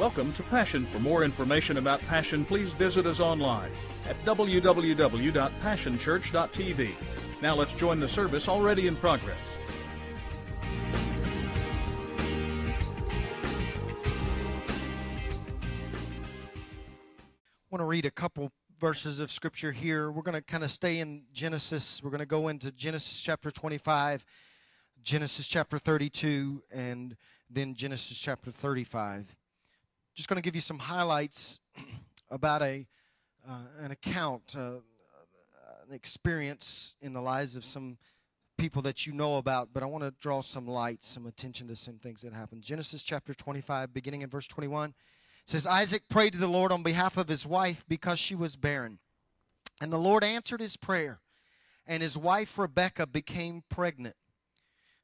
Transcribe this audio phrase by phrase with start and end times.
[0.00, 0.86] Welcome to Passion.
[0.86, 3.70] For more information about Passion, please visit us online
[4.08, 6.94] at www.passionchurch.tv.
[7.42, 9.36] Now let's join the service already in progress.
[10.62, 10.66] I
[17.68, 20.10] want to read a couple verses of scripture here.
[20.10, 22.02] We're going to kind of stay in Genesis.
[22.02, 24.24] We're going to go into Genesis chapter 25,
[25.02, 27.18] Genesis chapter 32, and
[27.50, 29.36] then Genesis chapter 35.
[30.14, 31.60] Just going to give you some highlights
[32.30, 32.86] about a
[33.48, 34.80] uh, an account, uh,
[35.88, 37.96] an experience in the lives of some
[38.58, 41.76] people that you know about, but I want to draw some light, some attention to
[41.76, 42.62] some things that happened.
[42.62, 44.92] Genesis chapter 25, beginning in verse 21
[45.46, 48.98] says Isaac prayed to the Lord on behalf of his wife because she was barren.
[49.80, 51.20] And the Lord answered his prayer,
[51.86, 54.16] and his wife Rebekah became pregnant.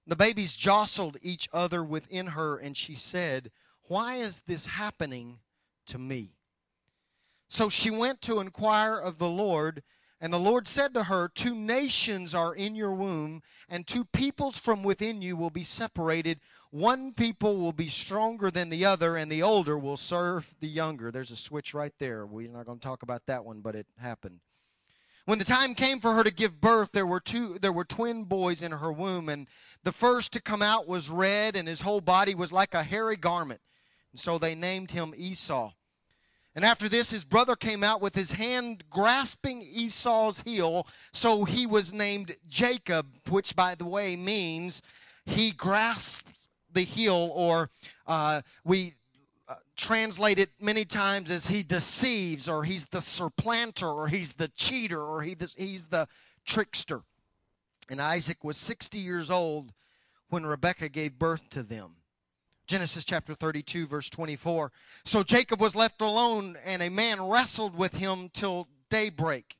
[0.06, 3.50] The babies jostled each other within her, and she said,
[3.88, 5.38] Why is this happening
[5.86, 6.32] to me?
[7.46, 9.84] So she went to inquire of the Lord,
[10.20, 14.58] and the Lord said to her, Two nations are in your womb, and two peoples
[14.58, 16.40] from within you will be separated.
[16.70, 21.12] One people will be stronger than the other, and the older will serve the younger.
[21.12, 22.26] There's a switch right there.
[22.26, 24.40] We're not going to talk about that one, but it happened.
[25.26, 28.24] When the time came for her to give birth, there were two there were twin
[28.24, 29.48] boys in her womb, and
[29.82, 33.16] the first to come out was red, and his whole body was like a hairy
[33.16, 33.60] garment.
[34.16, 35.72] And so they named him Esau.
[36.54, 41.66] And after this, his brother came out with his hand grasping Esau's heel, so he
[41.66, 44.80] was named Jacob, which, by the way, means
[45.26, 47.68] he grasps the heel, or
[48.06, 48.94] uh, we
[49.50, 54.48] uh, translate it many times as he deceives, or he's the supplanter, or he's the
[54.48, 56.08] cheater, or he, he's the
[56.46, 57.02] trickster.
[57.90, 59.74] And Isaac was 60 years old
[60.30, 61.96] when Rebekah gave birth to them.
[62.66, 64.72] Genesis chapter 32, verse 24.
[65.04, 69.56] So Jacob was left alone, and a man wrestled with him till daybreak.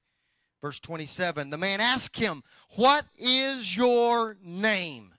[0.60, 1.50] Verse 27.
[1.50, 5.14] The man asked him, What is your name?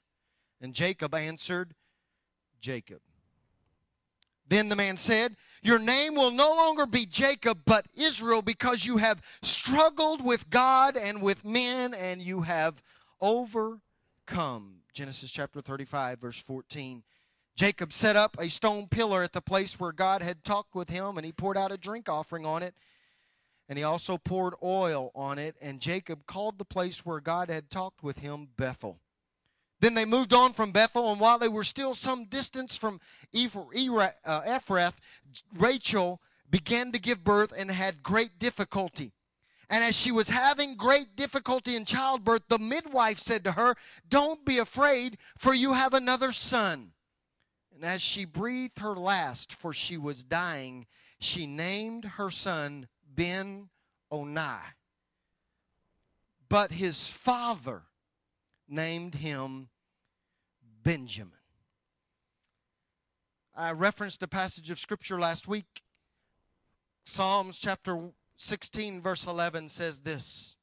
[0.60, 1.74] And Jacob answered,
[2.60, 3.00] Jacob.
[4.50, 8.98] Then the man said, Your name will no longer be Jacob, but Israel, because you
[8.98, 12.82] have struggled with God and with men, and you have
[13.22, 14.82] overcome.
[14.94, 17.04] Genesis chapter 35, verse 14.
[17.58, 21.18] Jacob set up a stone pillar at the place where God had talked with him,
[21.18, 22.76] and he poured out a drink offering on it.
[23.68, 25.56] And he also poured oil on it.
[25.60, 29.00] And Jacob called the place where God had talked with him Bethel.
[29.80, 33.02] Then they moved on from Bethel, and while they were still some distance from
[33.34, 34.94] uh, Ephrath,
[35.56, 39.14] Rachel began to give birth and had great difficulty.
[39.70, 43.76] And as she was having great difficulty in childbirth, the midwife said to her,
[44.08, 46.94] Don't be afraid, for you have another son.
[47.78, 50.88] And as she breathed her last, for she was dying,
[51.20, 53.70] she named her son Ben
[54.10, 54.58] Oni.
[56.50, 57.84] But his father
[58.68, 59.70] named him
[60.82, 61.34] Benjamin.
[63.54, 65.84] I referenced a passage of scripture last week.
[67.06, 70.56] Psalms chapter 16, verse 11 says this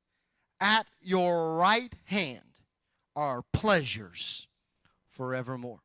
[0.61, 2.59] At your right hand
[3.15, 4.49] are pleasures
[5.13, 5.84] forevermore.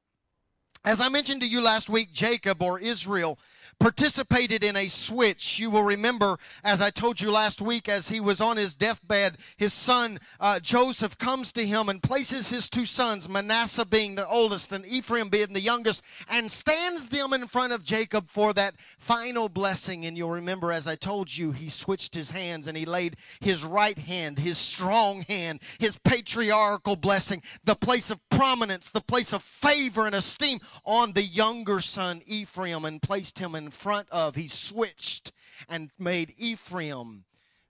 [0.86, 3.38] As I mentioned to you last week, Jacob or Israel
[3.80, 5.58] participated in a switch.
[5.58, 9.38] You will remember, as I told you last week, as he was on his deathbed,
[9.56, 14.28] his son uh, Joseph comes to him and places his two sons, Manasseh being the
[14.28, 18.76] oldest and Ephraim being the youngest, and stands them in front of Jacob for that
[18.98, 20.06] final blessing.
[20.06, 23.64] And you'll remember, as I told you, he switched his hands and he laid his
[23.64, 29.42] right hand, his strong hand, his patriarchal blessing, the place of prominence, the place of
[29.42, 34.36] favor and esteem on the younger son Ephraim and placed him in front of.
[34.36, 35.32] He switched
[35.68, 37.26] and made Ephraim,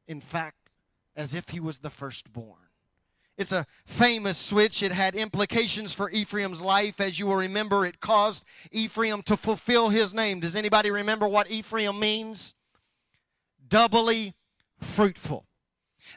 [0.07, 0.69] in fact,
[1.15, 2.57] as if he was the firstborn.
[3.37, 4.83] It's a famous switch.
[4.83, 6.99] It had implications for Ephraim's life.
[6.99, 10.41] As you will remember, it caused Ephraim to fulfill his name.
[10.41, 12.53] Does anybody remember what Ephraim means?
[13.65, 14.33] Doubly
[14.81, 15.45] fruitful.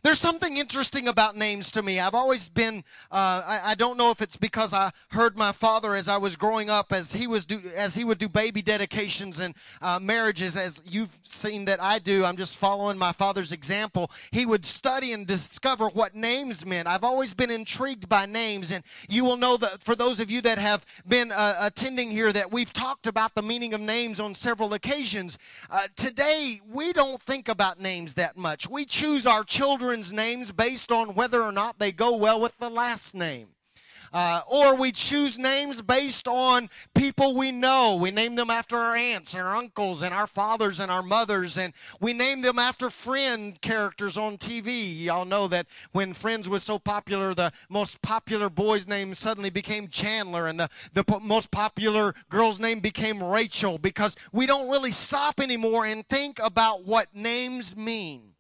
[0.03, 2.01] There's something interesting about names to me.
[2.01, 5.95] I've always been, uh, I, I, don't know if it's because I heard my father
[5.95, 9.39] as I was growing up, as he was do, as he would do baby dedications
[9.39, 12.25] and uh, marriages, as you've seen that I do.
[12.25, 14.11] I'm just following my father's example.
[14.31, 16.89] He would study and discover what names meant.
[16.89, 20.41] I've always been intrigued by names, and you will know that for those of you
[20.43, 24.35] that have been uh, attending here, that we've talked about the meaning of names on
[24.35, 25.39] several occasions.
[25.71, 28.69] Uh, today, we don't think about names that much.
[28.69, 32.57] We choose our children children's names based on whether or not they go well with
[32.59, 33.49] the last name.
[34.13, 37.97] Uh, or we choose names based on people we know.
[37.97, 41.59] We name them after our aunts and our uncles and our fathers and our mothers,
[41.59, 45.03] and we name them after friend characters on TV.
[45.03, 49.89] Y'all know that when Friends was so popular, the most popular boy's name suddenly became
[49.89, 54.93] Chandler, and the, the po- most popular girl's name became Rachel because we don't really
[54.93, 58.32] stop anymore and think about what names mean.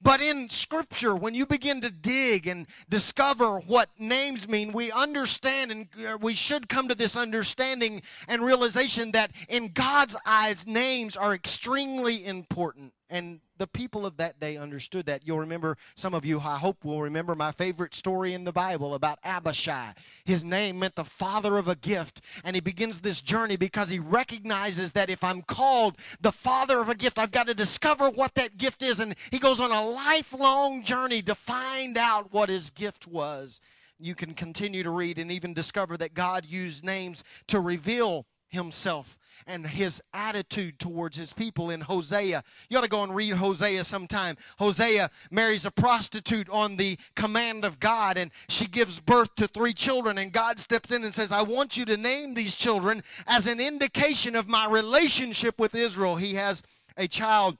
[0.00, 5.72] But in Scripture, when you begin to dig and discover what names mean, we understand
[5.72, 11.16] and uh, we should come to this understanding and realization that in God's eyes, names
[11.16, 12.92] are extremely important.
[13.10, 15.26] And the people of that day understood that.
[15.26, 18.94] You'll remember, some of you, I hope, will remember my favorite story in the Bible
[18.94, 19.94] about Abishai.
[20.24, 22.20] His name meant the father of a gift.
[22.44, 26.88] And he begins this journey because he recognizes that if I'm called the father of
[26.88, 29.00] a gift, I've got to discover what that gift is.
[29.00, 33.60] And he goes on a lifelong journey to find out what his gift was.
[33.98, 39.18] You can continue to read and even discover that God used names to reveal himself
[39.48, 42.44] and his attitude towards his people in Hosea.
[42.68, 44.36] You ought to go and read Hosea sometime.
[44.58, 49.72] Hosea marries a prostitute on the command of God, and she gives birth to three
[49.72, 50.18] children.
[50.18, 53.58] And God steps in and says, I want you to name these children as an
[53.58, 56.16] indication of my relationship with Israel.
[56.16, 56.62] He has
[56.96, 57.56] a child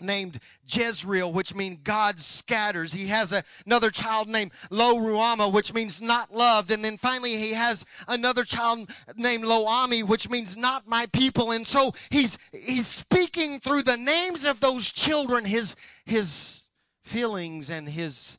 [0.00, 2.92] named Jezreel, which means God scatters.
[2.92, 6.70] He has a, another child named Lo Ruhamah, which means not loved.
[6.70, 11.50] And then finally, he has another child named Lo Ami, which means not my people.
[11.50, 16.68] And so he's he's speaking through the names of those children, his his
[17.02, 18.38] feelings and his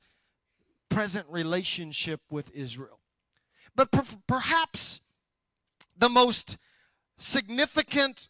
[0.90, 3.00] present relationship with Israel.
[3.76, 5.02] But per- perhaps
[5.98, 6.58] the most
[7.18, 8.30] significant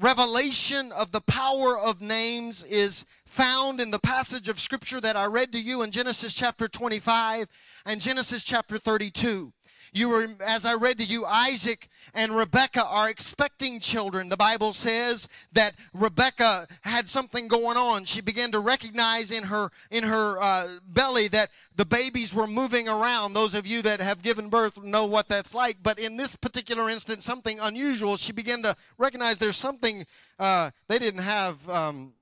[0.00, 5.26] revelation of the power of names is found in the passage of scripture that I
[5.26, 7.48] read to you in Genesis chapter 25
[7.84, 9.52] and Genesis chapter 32.
[9.92, 14.28] You were, as I read to you, Isaac and Rebekah are expecting children.
[14.28, 18.04] The Bible says that Rebekah had something going on.
[18.04, 22.88] She began to recognize in her in her uh, belly that the babies were moving
[22.88, 23.34] around.
[23.34, 25.78] Those of you that have given birth know what that's like.
[25.82, 28.16] But in this particular instance, something unusual.
[28.16, 30.06] She began to recognize there's something
[30.38, 31.68] uh, they didn't have.
[31.68, 32.12] Um,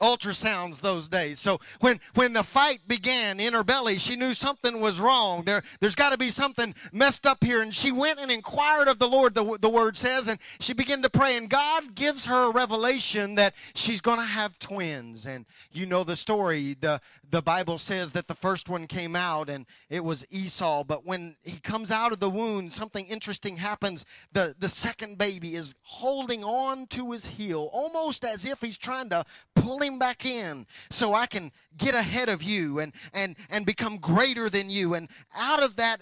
[0.00, 1.40] ultrasounds those days.
[1.40, 5.44] So when when the fight began in her belly, she knew something was wrong.
[5.44, 8.98] There there's got to be something messed up here and she went and inquired of
[8.98, 12.50] the Lord the, the word says and she began to pray and God gives her
[12.50, 17.00] a revelation that she's going to have twins and you know the story the
[17.30, 21.36] the Bible says that the first one came out and it was Esau, but when
[21.42, 24.04] he comes out of the wound, something interesting happens.
[24.32, 29.10] The, the second baby is holding on to his heel, almost as if he's trying
[29.10, 33.64] to pull him back in so I can get ahead of you and, and, and
[33.64, 34.94] become greater than you.
[34.94, 36.00] And out of that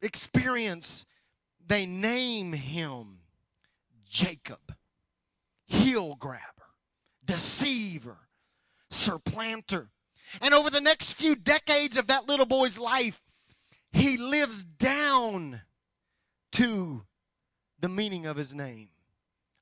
[0.00, 1.06] experience,
[1.66, 3.18] they name him
[4.08, 4.74] Jacob,
[5.66, 6.42] heel grabber,
[7.24, 8.18] deceiver,
[8.90, 9.90] supplanter.
[10.40, 13.20] And over the next few decades of that little boy's life,
[13.92, 15.62] he lives down
[16.52, 17.02] to
[17.80, 18.88] the meaning of his name.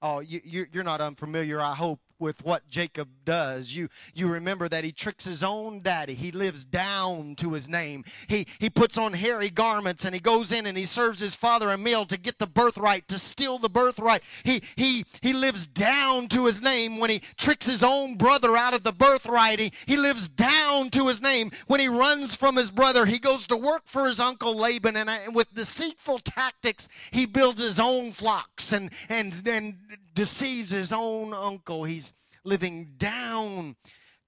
[0.03, 3.75] Oh, you, are not unfamiliar, I hope, with what Jacob does.
[3.75, 6.15] You you remember that he tricks his own daddy.
[6.15, 8.05] He lives down to his name.
[8.29, 11.71] He he puts on hairy garments and he goes in and he serves his father
[11.71, 14.23] a meal to get the birthright, to steal the birthright.
[14.45, 18.75] He he he lives down to his name when he tricks his own brother out
[18.75, 19.59] of the birthright.
[19.59, 23.07] He, he lives down to his name when he runs from his brother.
[23.07, 27.61] He goes to work for his uncle Laban and, and with deceitful tactics he builds
[27.61, 29.77] his own flocks and and and
[30.15, 31.85] deceives his own uncle.
[31.85, 32.06] He's
[32.47, 33.77] living down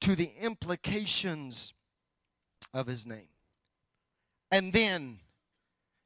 [0.00, 1.72] to the implications
[2.74, 3.28] of his name.
[4.50, 5.18] And then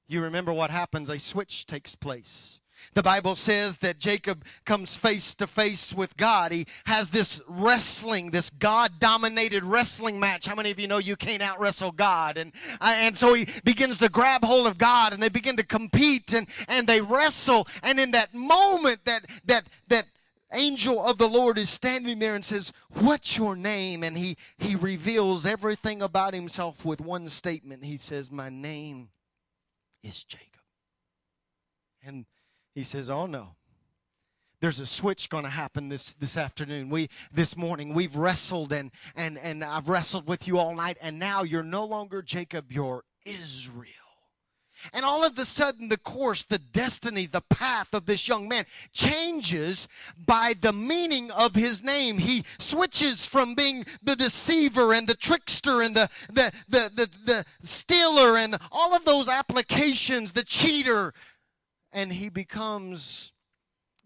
[0.09, 2.59] you remember what happens a switch takes place.
[2.95, 6.53] The Bible says that Jacob comes face to face with God.
[6.53, 10.47] He has this wrestling, this God dominated wrestling match.
[10.47, 12.37] How many of you know you can't out wrestle God?
[12.37, 15.63] And, uh, and so he begins to grab hold of God and they begin to
[15.63, 17.69] compete and, and they wrestle.
[17.83, 20.07] And in that moment, that, that, that
[20.53, 24.03] angel of the Lord is standing there and says, What's your name?
[24.03, 27.85] And he, he reveals everything about himself with one statement.
[27.85, 29.09] He says, My name
[30.03, 30.49] is Jacob.
[32.05, 32.27] And
[32.75, 33.57] he says, Oh no.
[34.61, 36.89] There's a switch going to happen this, this afternoon.
[36.89, 41.19] We this morning we've wrestled and and and I've wrestled with you all night, and
[41.19, 44.12] now you're no longer Jacob, you're Israel.
[44.93, 48.65] And all of a sudden, the course, the destiny, the path of this young man
[48.93, 52.19] changes by the meaning of his name.
[52.19, 57.45] He switches from being the deceiver and the trickster and the, the, the, the, the
[57.63, 61.15] stealer and all of those applications, the cheater,
[61.93, 63.33] and he becomes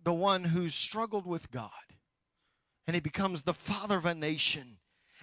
[0.03, 1.71] the one who's struggled with God.
[2.87, 4.79] And he becomes the father of a nation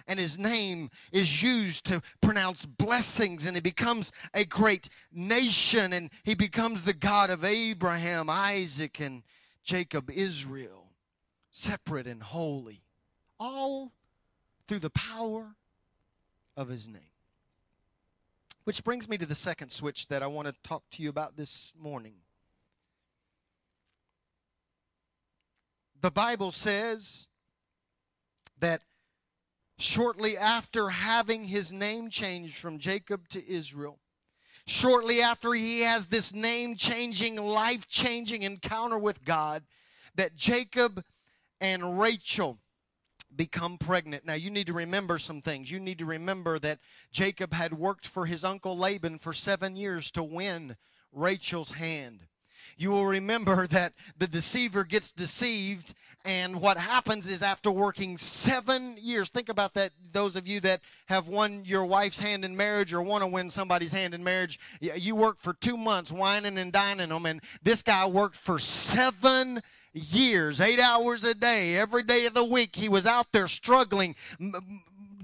[0.06, 6.10] and his name is used to pronounce blessings, and he becomes a great nation, and
[6.24, 9.22] he becomes the God of Abraham, Isaac, and
[9.62, 10.90] Jacob, Israel,
[11.50, 12.82] separate and holy,
[13.40, 13.92] all
[14.66, 15.54] through the power
[16.56, 17.00] of his name.
[18.64, 21.36] Which brings me to the second switch that I want to talk to you about
[21.36, 22.14] this morning.
[26.00, 27.26] The Bible says
[28.58, 28.82] that
[29.78, 33.98] shortly after having his name changed from Jacob to Israel,
[34.66, 39.64] shortly after he has this name changing, life changing encounter with God,
[40.14, 41.04] that Jacob
[41.60, 42.58] and Rachel
[43.34, 44.24] become pregnant.
[44.24, 45.70] Now, you need to remember some things.
[45.70, 46.78] You need to remember that
[47.10, 50.76] Jacob had worked for his uncle Laban for seven years to win
[51.12, 52.26] Rachel's hand
[52.76, 55.94] you will remember that the deceiver gets deceived,
[56.24, 60.80] and what happens is after working seven years, think about that, those of you that
[61.06, 64.58] have won your wife's hand in marriage or want to win somebody's hand in marriage,
[64.80, 69.62] you work for two months wining and dining them, and this guy worked for seven
[69.94, 72.76] years, eight hours a day, every day of the week.
[72.76, 74.16] He was out there struggling,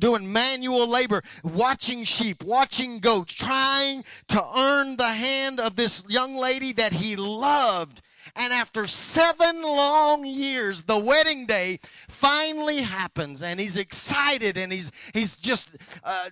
[0.00, 6.36] doing manual labor, watching sheep, watching goats, trying to earn the hand of this young
[6.36, 8.02] lady that he loved.
[8.34, 14.90] And after seven long years, the wedding day finally happens, and he's excited and he's,
[15.12, 15.70] he's just,
[16.04, 16.30] uh,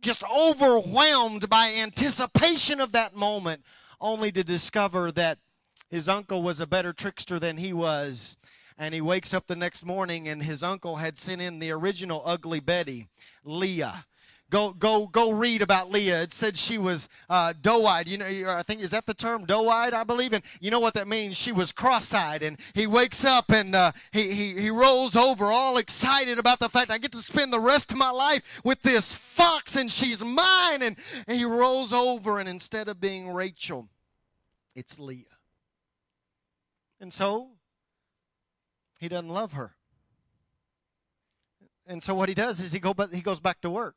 [0.00, 3.62] just overwhelmed by anticipation of that moment,
[4.00, 5.38] only to discover that
[5.90, 8.36] his uncle was a better trickster than he was
[8.78, 12.22] and he wakes up the next morning and his uncle had sent in the original
[12.24, 13.08] ugly Betty,
[13.44, 14.06] Leah.
[14.50, 16.22] Go, go, go read about Leah.
[16.22, 18.08] It said she was uh, doe-eyed.
[18.08, 19.92] You know, I think is that the term, doe-eyed?
[19.92, 21.36] I believe, and you know what that means.
[21.36, 25.76] She was cross-eyed, and he wakes up and uh, he, he he rolls over, all
[25.76, 29.14] excited about the fact I get to spend the rest of my life with this
[29.14, 30.82] fox, and she's mine.
[30.82, 33.90] And, and he rolls over, and instead of being Rachel,
[34.74, 35.24] it's Leah.
[37.00, 37.50] And so
[38.98, 39.72] he doesn't love her.
[41.86, 43.94] And so what he does is he go but he goes back to work.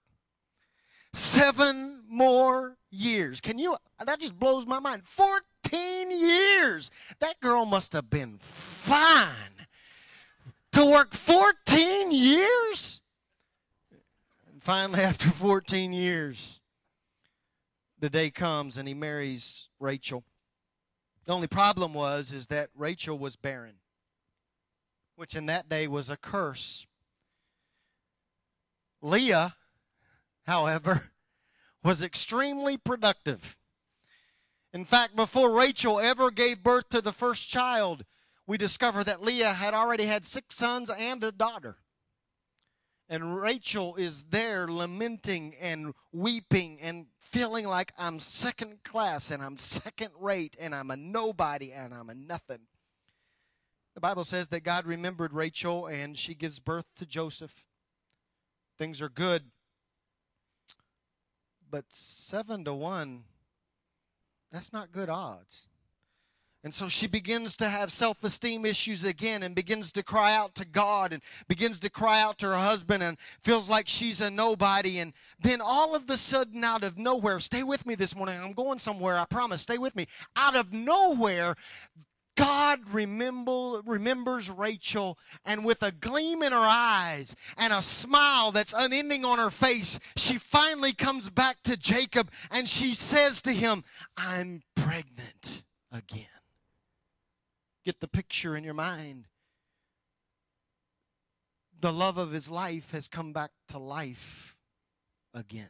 [1.14, 3.42] 7 more years.
[3.42, 5.04] Can you that just blows my mind.
[5.06, 6.90] 14 years.
[7.20, 9.68] That girl must have been fine.
[10.72, 13.02] To work 14 years?
[14.50, 16.62] And finally after 14 years
[18.00, 20.24] the day comes and he marries Rachel.
[21.26, 23.76] The only problem was is that Rachel was barren
[25.22, 26.88] which in that day was a curse.
[29.04, 29.56] Leah,
[30.48, 31.12] however,
[31.84, 33.56] was extremely productive.
[34.74, 38.04] In fact, before Rachel ever gave birth to the first child,
[38.48, 41.78] we discover that Leah had already had six sons and a daughter.
[43.08, 49.58] And Rachel is there lamenting and weeping and feeling like I'm second class and I'm
[49.60, 52.62] second rate and I'm a nobody and I'm a nothing.
[53.94, 57.64] The Bible says that God remembered Rachel and she gives birth to Joseph.
[58.78, 59.44] Things are good.
[61.70, 63.24] But seven to one,
[64.52, 65.68] that's not good odds.
[66.64, 70.54] And so she begins to have self esteem issues again and begins to cry out
[70.56, 74.30] to God and begins to cry out to her husband and feels like she's a
[74.30, 75.00] nobody.
[75.00, 78.40] And then all of the sudden, out of nowhere, stay with me this morning.
[78.40, 79.62] I'm going somewhere, I promise.
[79.62, 80.08] Stay with me.
[80.36, 81.56] Out of nowhere,
[82.42, 88.74] God remember, remembers Rachel, and with a gleam in her eyes and a smile that's
[88.76, 93.84] unending on her face, she finally comes back to Jacob and she says to him,
[94.18, 96.26] I'm pregnant again.
[97.86, 99.26] Get the picture in your mind.
[101.80, 104.58] The love of his life has come back to life
[105.32, 105.70] again.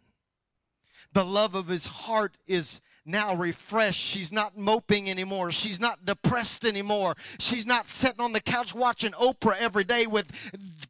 [1.11, 2.79] The love of his heart is
[3.11, 4.01] now refreshed.
[4.01, 5.51] She's not moping anymore.
[5.51, 7.15] She's not depressed anymore.
[7.39, 10.27] She's not sitting on the couch watching Oprah every day with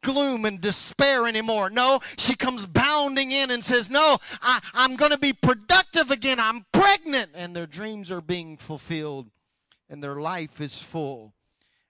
[0.00, 1.68] gloom and despair anymore.
[1.68, 6.40] No, she comes bounding in and says, No, I, I'm going to be productive again.
[6.40, 7.32] I'm pregnant.
[7.34, 9.30] And their dreams are being fulfilled,
[9.90, 11.34] and their life is full,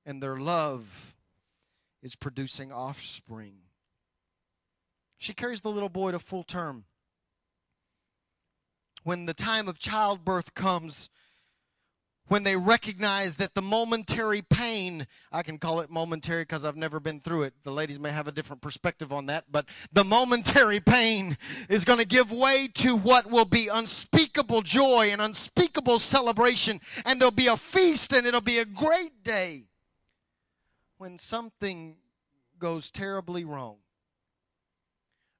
[0.04, 1.14] and their love
[2.02, 3.54] is producing offspring.
[5.18, 6.84] She carries the little boy to full term.
[9.04, 11.11] When the time of childbirth comes,
[12.28, 17.00] when they recognize that the momentary pain, I can call it momentary because I've never
[17.00, 17.54] been through it.
[17.62, 21.37] The ladies may have a different perspective on that, but the momentary pain
[21.68, 27.21] is going to give way to what will be unspeakable joy and unspeakable celebration, and
[27.21, 29.66] there'll be a feast and it'll be a great day
[30.97, 31.97] when something
[32.59, 33.81] goes terribly wrong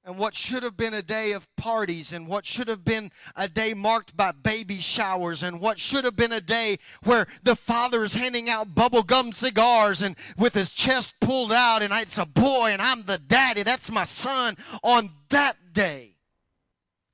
[0.05, 3.47] and what should have been a day of parties and what should have been a
[3.47, 8.03] day marked by baby showers and what should have been a day where the father
[8.03, 12.71] is handing out bubblegum cigars and with his chest pulled out and it's a boy
[12.71, 16.17] and I'm the daddy that's my son on that day.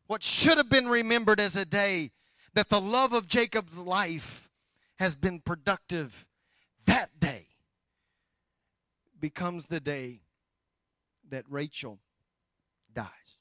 [0.08, 2.12] What should have been remembered as a day
[2.56, 4.50] that the love of Jacob's life
[4.98, 6.26] has been productive
[6.86, 7.46] that day
[9.20, 10.22] becomes the day
[11.30, 12.00] that Rachel
[12.94, 13.40] dies.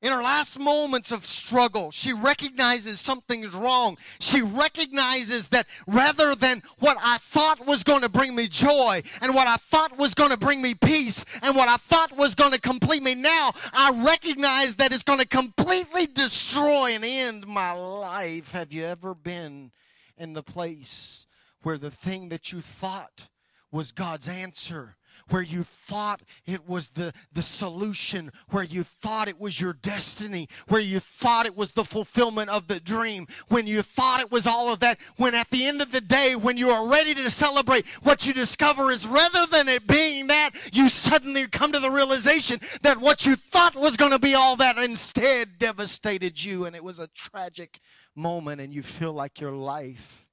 [0.00, 3.98] In her last moments of struggle, she recognizes something's wrong.
[4.20, 9.34] She recognizes that rather than what I thought was going to bring me joy and
[9.34, 12.52] what I thought was going to bring me peace and what I thought was going
[12.52, 17.72] to complete me, now I recognize that it's going to completely destroy and end my
[17.72, 18.52] life.
[18.52, 19.72] Have you ever been
[20.16, 21.26] in the place
[21.62, 23.28] where the thing that you thought
[23.72, 24.96] was God's answer
[25.30, 30.48] where you thought it was the, the solution, where you thought it was your destiny,
[30.68, 34.46] where you thought it was the fulfillment of the dream, when you thought it was
[34.46, 37.30] all of that, when at the end of the day, when you are ready to
[37.30, 41.90] celebrate, what you discover is rather than it being that, you suddenly come to the
[41.90, 46.74] realization that what you thought was going to be all that instead devastated you, and
[46.74, 47.80] it was a tragic
[48.14, 50.26] moment, and you feel like your life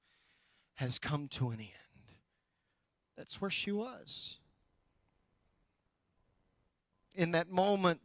[0.74, 1.70] has come to an end.
[3.16, 4.38] That's where she was
[7.16, 8.00] in that moment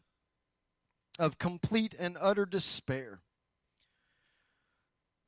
[1.19, 3.19] of complete and utter despair.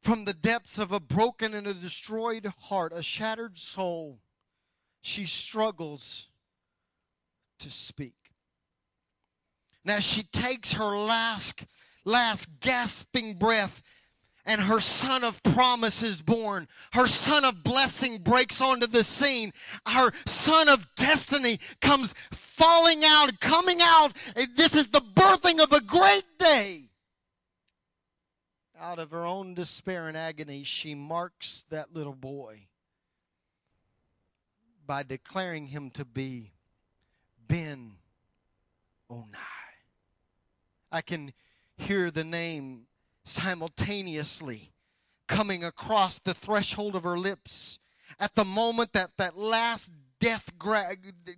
[0.02, 4.20] From the depths of a broken and a destroyed heart, a shattered soul,
[5.02, 6.30] she struggles
[7.60, 8.16] to speak.
[9.86, 11.66] Now she takes her last,
[12.06, 13.82] last gasping breath
[14.46, 16.68] and her son of promise is born.
[16.92, 19.54] Her son of blessing breaks onto the scene.
[19.88, 24.14] Her son of destiny comes falling out, coming out.
[24.56, 26.90] This is the birthing of a great day.
[28.80, 32.68] Out of her own despair and agony, she marks that little boy
[34.86, 36.52] by declaring him to be
[37.48, 37.94] Ben
[39.10, 39.38] Onai.
[40.92, 41.32] I can
[41.78, 42.88] hear the name
[43.26, 44.72] simultaneously
[45.28, 47.80] coming across the threshold of her lips
[48.20, 50.96] at the moment that that last death gra-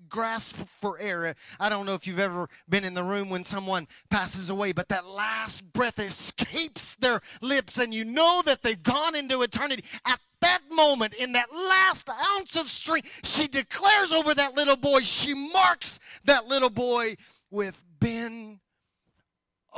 [0.10, 1.36] grasp for air.
[1.60, 4.90] I don't know if you've ever been in the room when someone passes away, but
[4.90, 9.84] that last breath escapes their lips, and you know that they've gone into eternity.
[10.06, 15.00] At that moment, in that last ounce of strength, she declares over that little boy,
[15.00, 17.16] she marks that little boy
[17.50, 18.60] with Ben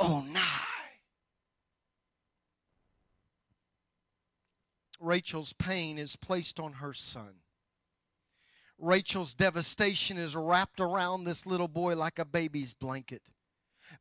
[0.00, 0.77] Oh, Onai.
[5.00, 7.34] Rachel's pain is placed on her son.
[8.78, 13.22] Rachel's devastation is wrapped around this little boy like a baby's blanket.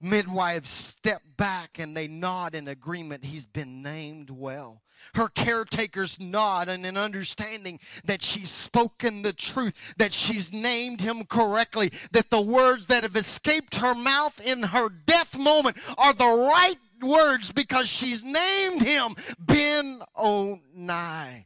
[0.01, 3.25] Midwives step back and they nod in agreement.
[3.25, 4.83] He's been named well.
[5.13, 11.25] Her caretakers nod in an understanding that she's spoken the truth, that she's named him
[11.25, 16.25] correctly, that the words that have escaped her mouth in her death moment are the
[16.25, 21.45] right words because she's named him Ben Onai,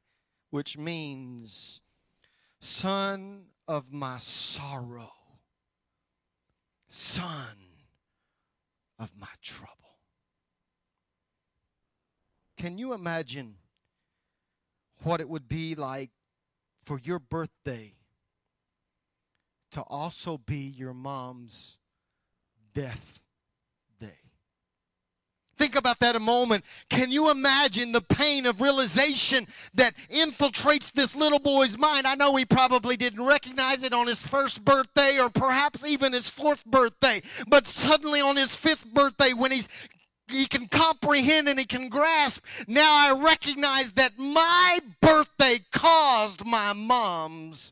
[0.49, 1.81] which means
[2.59, 5.13] son of my sorrow,
[6.87, 7.57] son
[8.99, 9.75] of my trouble.
[12.57, 13.55] Can you imagine
[15.03, 16.11] what it would be like
[16.85, 17.95] for your birthday
[19.71, 21.77] to also be your mom's
[22.73, 23.20] death
[25.61, 26.65] Think about that a moment.
[26.89, 29.45] Can you imagine the pain of realization
[29.75, 32.07] that infiltrates this little boy's mind?
[32.07, 36.27] I know he probably didn't recognize it on his first birthday or perhaps even his
[36.27, 39.69] fourth birthday, but suddenly on his fifth birthday, when he's
[40.27, 42.43] he can comprehend and he can grasp.
[42.67, 47.71] Now I recognize that my birthday caused my mom's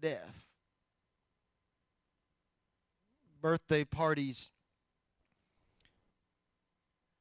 [0.00, 0.46] death.
[3.42, 4.48] Birthday parties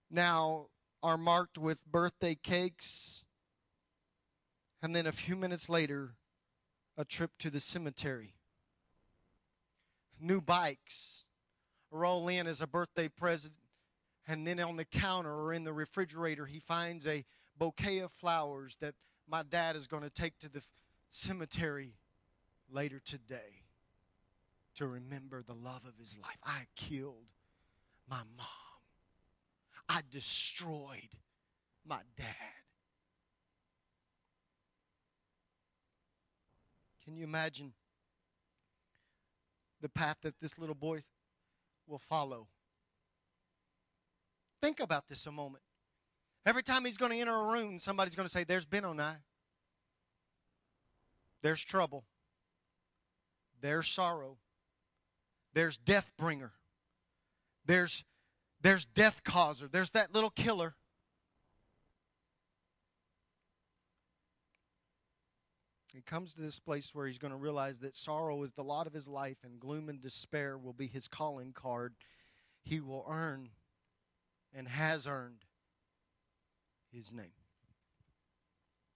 [0.10, 0.68] now
[1.04, 3.24] are marked with birthday cakes,
[4.82, 6.16] and then a few minutes later,
[6.98, 8.34] a trip to the cemetery.
[10.20, 11.26] New bikes
[11.92, 13.54] roll in as a birthday present,
[14.28, 17.24] And then on the counter or in the refrigerator, he finds a
[17.58, 18.96] bouquet of flowers that
[19.28, 20.64] my dad is going to take to the
[21.10, 21.94] cemetery
[22.70, 23.64] later today
[24.76, 26.38] to remember the love of his life.
[26.44, 27.28] I killed
[28.10, 28.48] my mom,
[29.88, 31.10] I destroyed
[31.86, 32.26] my dad.
[37.04, 37.74] Can you imagine
[39.82, 41.04] the path that this little boy
[41.88, 42.48] will follow?
[44.62, 45.64] Think about this a moment.
[46.46, 49.04] Every time he's going to enter a room, somebody's going to say, There's Benoni.
[51.44, 52.06] There's trouble.
[53.62, 54.38] There's sorrow.
[55.54, 56.54] There's death bringer.
[57.66, 58.04] There's
[58.66, 59.68] there's death causer.
[59.68, 60.74] There's that little killer.
[65.94, 68.88] He comes to this place where he's going to realize that sorrow is the lot
[68.88, 71.94] of his life and gloom and despair will be his calling card.
[72.64, 73.50] He will earn
[74.52, 75.46] and has earned
[76.92, 77.34] his name.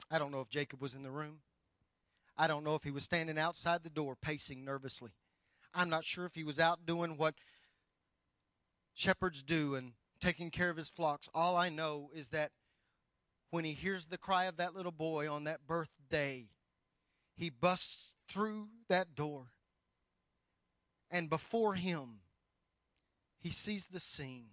[0.09, 1.41] I don't know if Jacob was in the room.
[2.35, 5.11] I don't know if he was standing outside the door pacing nervously.
[5.75, 7.35] I'm not sure if he was out doing what
[8.93, 11.29] shepherds do and taking care of his flocks.
[11.33, 12.51] All I know is that
[13.51, 16.49] when he hears the cry of that little boy on that birthday,
[17.35, 19.47] he busts through that door,
[21.09, 22.19] and before him,
[23.39, 24.49] he sees the scene,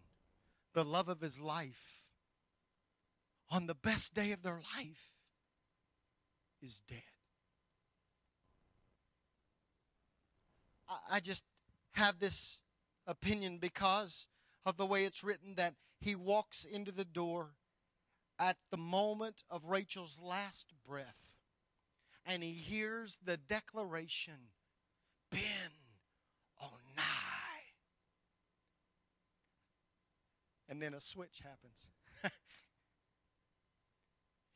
[0.72, 2.04] the love of his life,
[3.50, 5.14] on the best day of their life,
[6.62, 7.02] is dead.
[11.10, 11.44] I just
[11.92, 12.62] have this
[13.06, 14.26] opinion because
[14.64, 17.50] of the way it's written that he walks into the door
[18.38, 21.26] at the moment of Rachel's last breath
[22.26, 24.50] and he hears the declaration,
[25.30, 25.40] Ben
[26.60, 27.62] Onai.
[30.68, 31.86] And then a switch happens.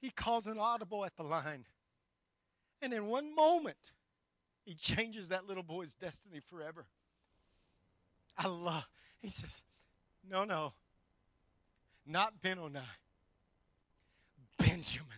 [0.00, 1.64] he calls an audible at the line.
[2.82, 3.92] And in one moment,
[4.64, 6.86] he changes that little boy's destiny forever.
[8.36, 8.88] I love,
[9.18, 9.62] he says,
[10.28, 10.72] no, no,
[12.06, 12.80] not Benoni,
[14.58, 15.08] Benjamin.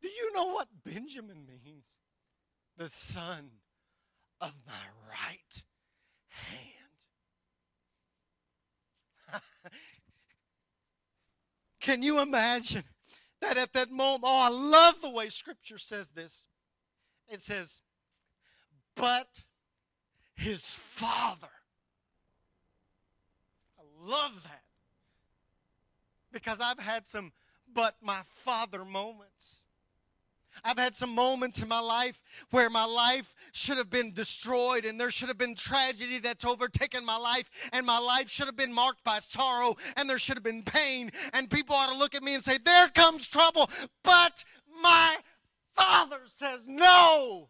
[0.00, 1.86] Do you know what Benjamin means?
[2.76, 3.50] The son
[4.40, 4.72] of my
[5.08, 5.62] right
[6.28, 6.62] hand.
[11.80, 12.84] Can you imagine
[13.40, 14.24] that at that moment?
[14.24, 16.46] Oh, I love the way Scripture says this.
[17.28, 17.80] It says,
[18.94, 19.44] but
[20.34, 21.48] his father.
[23.78, 24.62] I love that.
[26.32, 27.32] Because I've had some
[27.72, 29.60] but my father moments.
[30.62, 32.20] I've had some moments in my life
[32.50, 37.04] where my life should have been destroyed and there should have been tragedy that's overtaken
[37.04, 40.44] my life and my life should have been marked by sorrow and there should have
[40.44, 43.68] been pain and people ought to look at me and say, There comes trouble.
[44.04, 44.44] But
[44.80, 45.16] my
[45.74, 47.48] father says, No.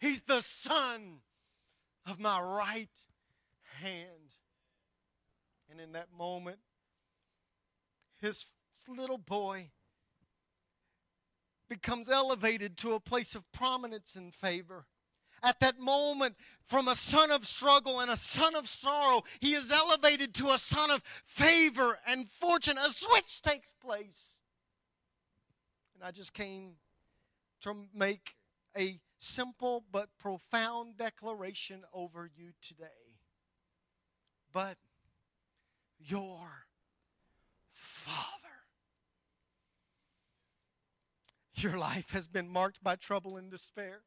[0.00, 1.20] He's the son
[2.06, 2.88] of my right
[3.80, 4.36] hand.
[5.70, 6.58] And in that moment,
[8.20, 8.46] his
[8.88, 9.70] little boy
[11.68, 14.86] becomes elevated to a place of prominence and favor.
[15.42, 19.70] At that moment, from a son of struggle and a son of sorrow, he is
[19.70, 22.78] elevated to a son of favor and fortune.
[22.78, 24.40] A switch takes place.
[25.94, 26.76] And I just came
[27.62, 28.34] to make
[28.76, 33.16] a simple but profound declaration over you today.
[34.52, 34.76] But
[35.98, 36.66] your
[37.70, 38.48] Father.
[41.54, 44.02] Your life has been marked by trouble and despair.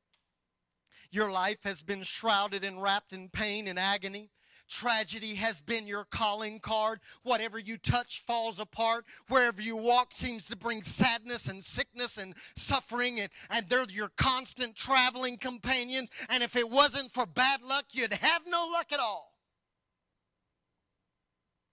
[1.12, 4.30] Your life has been shrouded and wrapped in pain and agony.
[4.69, 6.99] Tragedy has been your calling card.
[7.23, 9.05] Whatever you touch falls apart.
[9.27, 14.12] Wherever you walk seems to bring sadness and sickness and suffering, and, and they're your
[14.15, 16.10] constant traveling companions.
[16.29, 19.34] And if it wasn't for bad luck, you'd have no luck at all.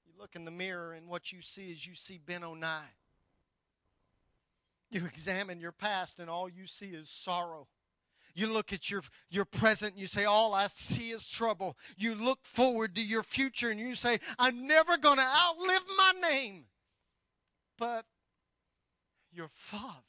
[0.07, 2.67] You look in the mirror, and what you see is you see Benoni.
[4.91, 7.69] You examine your past, and all you see is sorrow.
[8.37, 11.75] You look at your, your present and you say, All I see is trouble.
[11.97, 16.13] You look forward to your future and you say, I'm never going to outlive my
[16.21, 16.67] name.
[17.79, 18.05] But
[19.33, 20.03] your Father,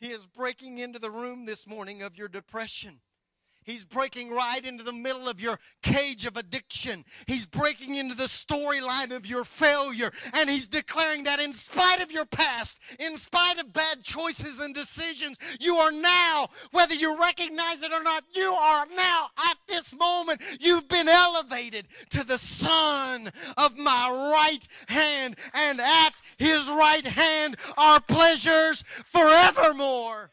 [0.00, 2.98] He is breaking into the room this morning of your depression.
[3.68, 7.04] He's breaking right into the middle of your cage of addiction.
[7.26, 10.10] He's breaking into the storyline of your failure.
[10.32, 14.74] And He's declaring that in spite of your past, in spite of bad choices and
[14.74, 19.94] decisions, you are now, whether you recognize it or not, you are now at this
[19.94, 25.36] moment, you've been elevated to the Son of my right hand.
[25.52, 30.30] And at His right hand are pleasures forevermore.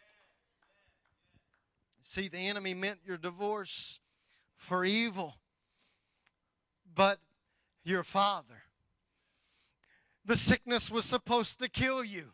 [2.16, 4.00] See, the enemy meant your divorce
[4.56, 5.36] for evil,
[6.96, 7.20] but
[7.84, 8.64] your father.
[10.24, 12.32] The sickness was supposed to kill you,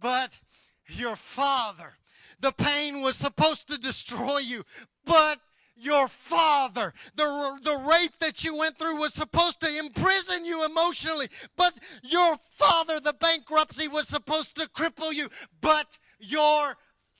[0.00, 0.40] but
[0.88, 1.92] your father.
[2.40, 4.64] The pain was supposed to destroy you,
[5.04, 5.38] but
[5.76, 6.92] your father.
[7.14, 12.38] The, the rape that you went through was supposed to imprison you emotionally, but your
[12.50, 15.28] father, the bankruptcy was supposed to cripple you,
[15.60, 16.76] but your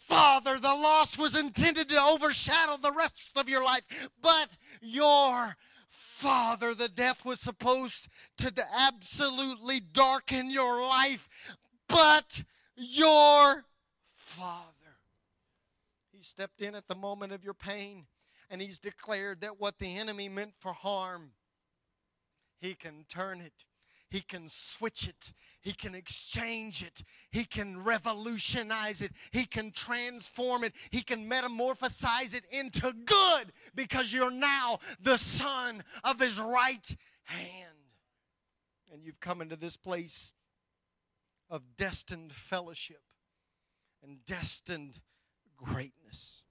[0.06, 3.82] Father, the loss was intended to overshadow the rest of your life,
[4.22, 5.56] but your
[5.88, 11.28] Father, the death was supposed to absolutely darken your life,
[11.88, 12.44] but
[12.76, 13.64] your
[14.14, 14.72] Father.
[16.12, 18.06] He stepped in at the moment of your pain
[18.48, 21.32] and he's declared that what the enemy meant for harm,
[22.60, 23.65] he can turn it
[24.08, 25.32] he can switch it.
[25.60, 27.02] He can exchange it.
[27.30, 29.12] He can revolutionize it.
[29.32, 30.74] He can transform it.
[30.90, 37.72] He can metamorphosize it into good because you're now the son of his right hand.
[38.92, 40.32] And you've come into this place
[41.50, 43.02] of destined fellowship
[44.02, 45.00] and destined
[45.56, 46.44] greatness.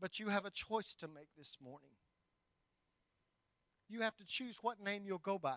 [0.00, 1.90] But you have a choice to make this morning
[3.90, 5.56] you have to choose what name you'll go by.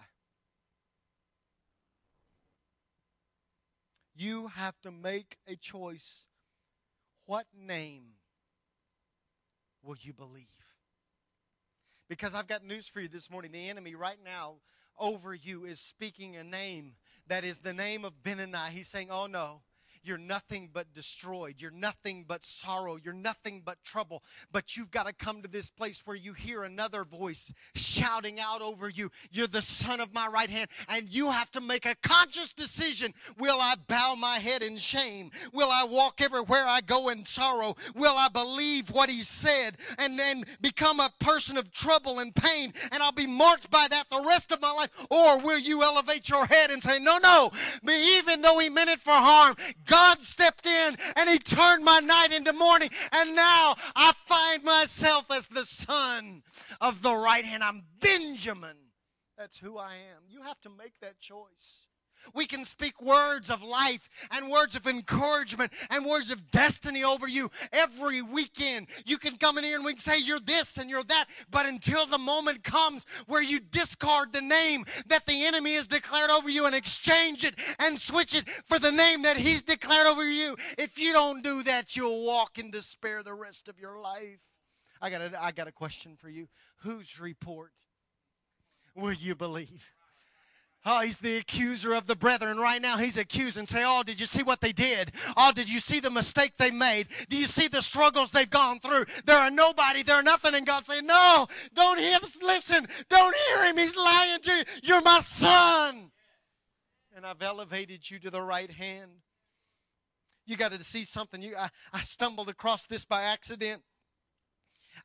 [4.16, 6.26] You have to make a choice.
[7.26, 8.04] What name
[9.82, 10.48] will you believe?
[12.10, 13.52] Because I've got news for you this morning.
[13.52, 14.56] The enemy right now
[15.00, 16.94] over you is speaking a name
[17.28, 18.70] that is the name of Benani.
[18.70, 19.62] He's saying, Oh no,
[20.04, 21.56] you're nothing but destroyed.
[21.60, 22.98] You're nothing but sorrow.
[23.02, 24.22] You're nothing but trouble.
[24.52, 28.62] But you've got to come to this place where you hear another voice shouting out
[28.62, 30.70] over you, You're the son of my right hand.
[30.90, 35.32] And you have to make a conscious decision Will I bow my head in shame?
[35.54, 37.76] Will I walk everywhere I go in sorrow?
[37.96, 42.74] Will I believe what he said and then become a person of trouble and pain
[42.92, 44.90] and I'll be marked by that the rest of my life?
[45.10, 47.52] Or will you elevate your head and say, No, no,
[47.88, 52.32] even though he meant it for harm, God stepped in and He turned my night
[52.32, 52.90] into morning.
[53.12, 56.44] And now I find myself as the son
[56.82, 57.64] of the right hand.
[57.64, 58.78] I'm Benjamin.
[59.38, 60.24] That's who I am.
[60.28, 61.88] You have to make that choice.
[62.34, 67.28] We can speak words of life and words of encouragement and words of destiny over
[67.28, 68.88] you every weekend.
[69.06, 71.66] You can come in here and we can say you're this and you're that, but
[71.66, 76.50] until the moment comes where you discard the name that the enemy has declared over
[76.50, 80.56] you and exchange it and switch it for the name that he's declared over you,
[80.78, 84.42] if you don't do that, you'll walk in despair the rest of your life.
[85.02, 86.48] I got a, I got a question for you.
[86.78, 87.74] Whose report
[88.96, 89.92] will you believe?
[90.86, 92.58] Oh, he's the accuser of the brethren.
[92.58, 95.14] Right now, he's accusing, say, Oh, did you see what they did?
[95.38, 97.08] Oh, did you see the mistake they made?
[97.30, 99.06] Do you see the struggles they've gone through?
[99.26, 100.56] They're nobody, they're nothing.
[100.56, 103.78] And God saying, No, don't hear, listen, don't hear him.
[103.78, 104.64] He's lying to you.
[104.84, 106.12] You're my son.
[107.16, 109.12] And I've elevated you to the right hand.
[110.46, 111.42] You got to see something.
[111.42, 113.84] You, I, I stumbled across this by accident.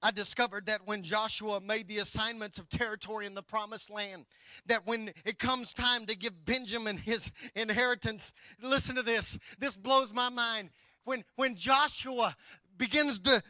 [0.03, 4.27] I discovered that when Joshua made the assignments of territory in the promised land,
[4.67, 8.33] that when it comes time to give Benjamin his inheritance,
[8.63, 9.39] listen to this.
[9.59, 10.71] This blows my mind.
[11.05, 12.37] When, when Joshua
[12.77, 13.43] begins to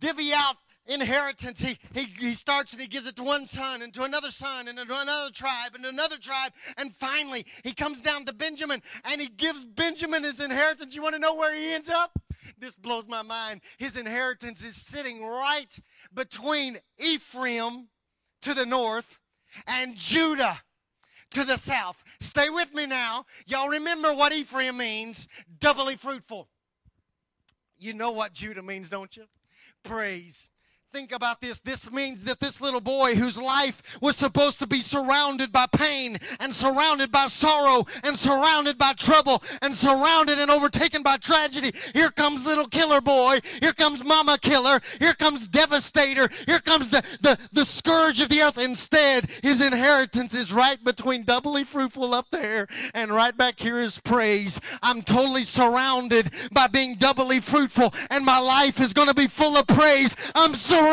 [0.00, 1.60] divvy out inheritance.
[1.60, 4.68] He, he, he starts and he gives it to one son and to another son
[4.68, 6.52] and to another tribe and another tribe.
[6.76, 10.94] And finally, he comes down to Benjamin and he gives Benjamin his inheritance.
[10.94, 12.18] You want to know where he ends up?
[12.64, 13.60] This blows my mind.
[13.78, 15.78] His inheritance is sitting right
[16.12, 17.88] between Ephraim
[18.42, 19.18] to the north
[19.66, 20.60] and Judah
[21.30, 22.02] to the south.
[22.20, 23.26] Stay with me now.
[23.46, 26.48] Y'all remember what Ephraim means doubly fruitful.
[27.76, 29.24] You know what Judah means, don't you?
[29.82, 30.48] Praise
[30.94, 31.58] think about this.
[31.58, 36.20] This means that this little boy whose life was supposed to be surrounded by pain
[36.38, 41.72] and surrounded by sorrow and surrounded by trouble and surrounded and overtaken by tragedy.
[41.94, 43.40] Here comes little killer boy.
[43.58, 44.80] Here comes mama killer.
[45.00, 46.30] Here comes devastator.
[46.46, 48.58] Here comes the, the, the scourge of the earth.
[48.58, 53.98] Instead, his inheritance is right between doubly fruitful up there and right back here is
[53.98, 54.60] praise.
[54.80, 59.56] I'm totally surrounded by being doubly fruitful and my life is going to be full
[59.56, 60.14] of praise.
[60.36, 60.83] I'm surrounded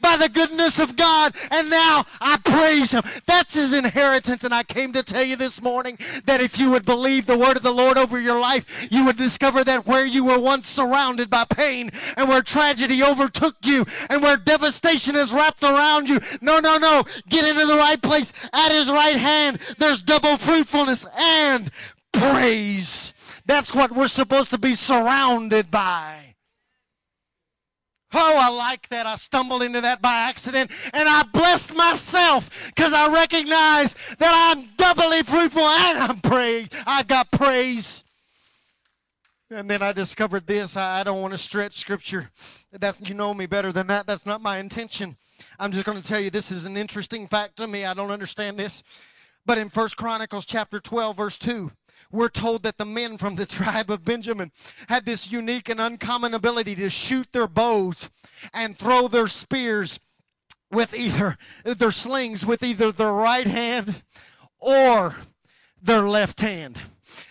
[0.00, 3.02] by the goodness of God, and now I praise Him.
[3.26, 4.44] That's His inheritance.
[4.44, 7.56] And I came to tell you this morning that if you would believe the word
[7.56, 11.30] of the Lord over your life, you would discover that where you were once surrounded
[11.30, 16.60] by pain and where tragedy overtook you and where devastation is wrapped around you, no,
[16.60, 18.32] no, no, get into the right place.
[18.52, 21.70] At His right hand, there's double fruitfulness and
[22.12, 23.14] praise.
[23.46, 26.31] That's what we're supposed to be surrounded by.
[28.14, 29.06] Oh, I like that.
[29.06, 34.68] I stumbled into that by accident and I blessed myself because I recognize that I'm
[34.76, 36.68] doubly fruitful and I'm praise.
[36.86, 38.04] I've got praise.
[39.50, 40.76] And then I discovered this.
[40.76, 42.30] I don't want to stretch scripture.
[42.72, 44.06] That's you know me better than that.
[44.06, 45.16] That's not my intention.
[45.58, 47.84] I'm just going to tell you this is an interesting fact to me.
[47.84, 48.82] I don't understand this.
[49.44, 51.70] But in First Chronicles chapter 12 verse 2,
[52.12, 54.52] we're told that the men from the tribe of Benjamin
[54.88, 58.10] had this unique and uncommon ability to shoot their bows
[58.52, 59.98] and throw their spears
[60.70, 64.02] with either their slings with either their right hand
[64.58, 65.16] or
[65.80, 66.80] their left hand.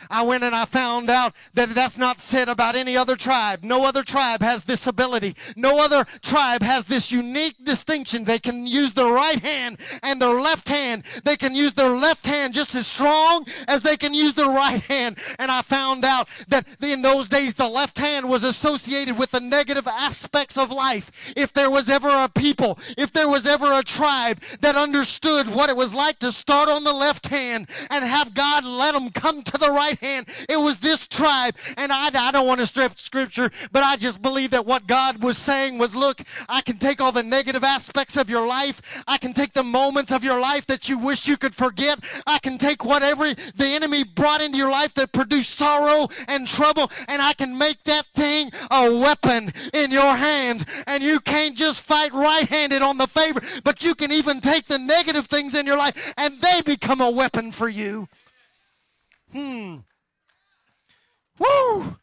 [0.09, 3.63] I went and I found out that that's not said about any other tribe.
[3.63, 5.35] No other tribe has this ability.
[5.55, 8.25] No other tribe has this unique distinction.
[8.25, 11.03] They can use their right hand and their left hand.
[11.23, 14.81] They can use their left hand just as strong as they can use their right
[14.81, 15.17] hand.
[15.39, 19.39] And I found out that in those days the left hand was associated with the
[19.39, 21.11] negative aspects of life.
[21.35, 25.69] If there was ever a people, if there was ever a tribe that understood what
[25.69, 29.43] it was like to start on the left hand and have God let them come
[29.43, 30.27] to the right hand.
[30.49, 31.55] It was this tribe.
[31.77, 35.23] And I, I don't want to strip scripture, but I just believe that what God
[35.23, 38.81] was saying was look, I can take all the negative aspects of your life.
[39.07, 41.99] I can take the moments of your life that you wish you could forget.
[42.27, 46.91] I can take whatever the enemy brought into your life that produced sorrow and trouble,
[47.07, 50.65] and I can make that thing a weapon in your hand.
[50.87, 54.67] And you can't just fight right handed on the favor, but you can even take
[54.67, 58.07] the negative things in your life and they become a weapon for you.
[59.31, 59.77] Hmm.
[61.39, 61.95] Woo!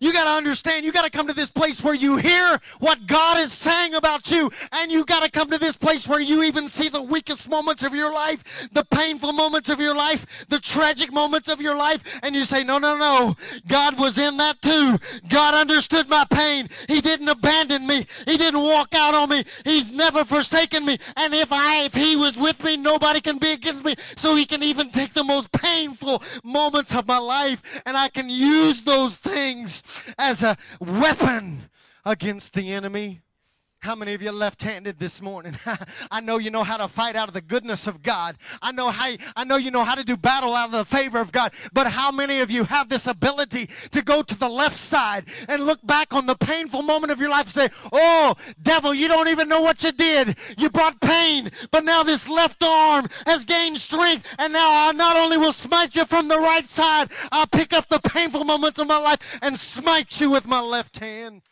[0.00, 3.06] You got to understand, you got to come to this place where you hear what
[3.06, 4.50] God is saying about you.
[4.70, 7.82] And you got to come to this place where you even see the weakest moments
[7.82, 12.02] of your life, the painful moments of your life, the tragic moments of your life.
[12.22, 13.36] And you say, no, no, no.
[13.66, 14.98] God was in that too.
[15.28, 16.68] God understood my pain.
[16.86, 18.06] He didn't abandon me.
[18.24, 19.44] He didn't walk out on me.
[19.64, 20.98] He's never forsaken me.
[21.16, 23.96] And if I, if he was with me, nobody can be against me.
[24.16, 28.30] So he can even take the most painful moments of my life and I can
[28.30, 29.82] use those things
[30.18, 31.70] as a weapon
[32.04, 33.22] against the enemy.
[33.80, 35.56] How many of you left-handed this morning?
[36.10, 38.36] I know you know how to fight out of the goodness of God.
[38.60, 41.20] I know how I know you know how to do battle out of the favor
[41.20, 41.52] of God.
[41.72, 45.64] But how many of you have this ability to go to the left side and
[45.64, 49.28] look back on the painful moment of your life and say, "Oh, devil, you don't
[49.28, 50.36] even know what you did.
[50.56, 55.16] You brought pain, but now this left arm has gained strength, and now I not
[55.16, 58.88] only will smite you from the right side, I'll pick up the painful moments of
[58.88, 61.42] my life and smite you with my left hand."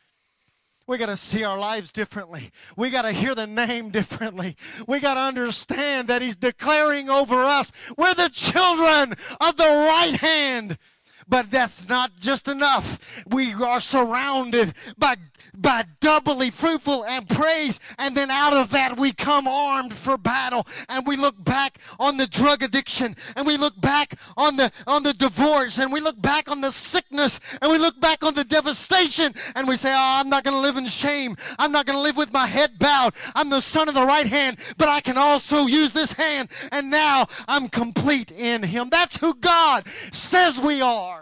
[0.86, 2.52] We got to see our lives differently.
[2.76, 4.56] We got to hear the name differently.
[4.86, 10.14] We got to understand that He's declaring over us, we're the children of the right
[10.14, 10.78] hand.
[11.28, 13.00] But that's not just enough.
[13.26, 15.16] We are surrounded by,
[15.56, 17.80] by doubly fruitful and praise.
[17.98, 20.68] And then out of that, we come armed for battle.
[20.88, 23.16] And we look back on the drug addiction.
[23.34, 25.78] And we look back on the, on the divorce.
[25.78, 27.40] And we look back on the sickness.
[27.60, 29.34] And we look back on the devastation.
[29.56, 31.36] And we say, oh, I'm not going to live in shame.
[31.58, 33.14] I'm not going to live with my head bowed.
[33.34, 34.58] I'm the son of the right hand.
[34.78, 36.50] But I can also use this hand.
[36.70, 38.90] And now I'm complete in him.
[38.90, 41.15] That's who God says we are.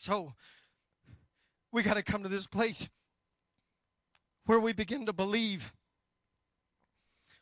[0.00, 0.32] So
[1.70, 2.88] we got to come to this place
[4.46, 5.74] where we begin to believe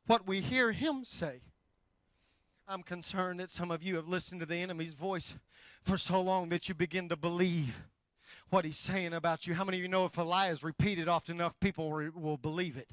[0.09, 1.43] what we hear him say.
[2.67, 5.37] I'm concerned that some of you have listened to the enemy's voice
[5.85, 7.81] for so long that you begin to believe
[8.51, 9.55] what he's saying about you.
[9.55, 12.77] How many of you know if a lie is repeated often enough, people will believe
[12.77, 12.91] it?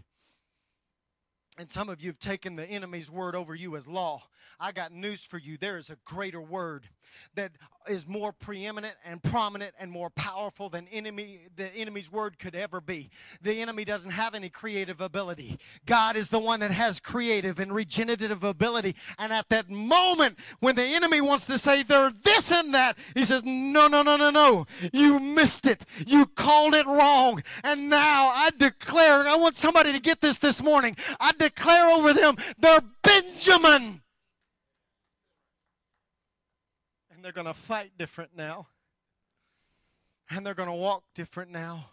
[1.57, 4.23] And some of you have taken the enemy's word over you as law.
[4.59, 5.57] I got news for you.
[5.57, 6.89] There is a greater word
[7.35, 7.51] that
[7.87, 12.81] is more preeminent and prominent and more powerful than enemy the enemy's word could ever
[12.81, 13.09] be.
[13.41, 15.59] The enemy doesn't have any creative ability.
[15.85, 18.95] God is the one that has creative and regenerative ability.
[19.19, 23.23] And at that moment when the enemy wants to say they're this and that, he
[23.23, 24.65] says, "No, no, no, no, no.
[24.91, 25.85] You missed it.
[26.05, 27.43] You called it wrong.
[27.63, 30.97] And now I declare, I want somebody to get this this morning.
[31.19, 34.01] I declare over them, they're Benjamin.
[37.13, 38.67] And they're going to fight different now.
[40.29, 41.89] And they're going to walk different now